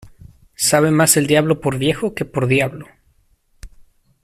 [0.55, 2.87] Sabe mas el diablo por viejo, que por diablo.